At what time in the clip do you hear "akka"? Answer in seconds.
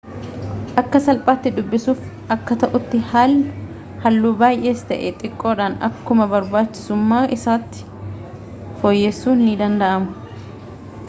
0.81-0.99, 2.35-2.57